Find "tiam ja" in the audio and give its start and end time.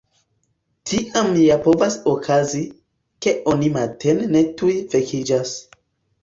0.91-1.57